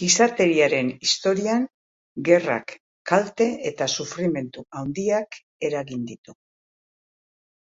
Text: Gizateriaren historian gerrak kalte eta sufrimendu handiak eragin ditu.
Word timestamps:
Gizateriaren 0.00 0.92
historian 1.06 1.66
gerrak 2.28 2.76
kalte 3.12 3.48
eta 3.72 3.90
sufrimendu 3.98 4.64
handiak 4.82 5.40
eragin 5.72 6.08
ditu. 6.14 6.38